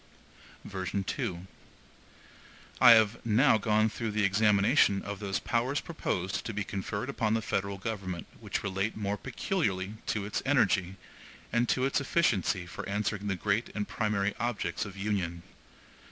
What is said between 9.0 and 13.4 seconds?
peculiarly to its energy, and to its efficiency for answering the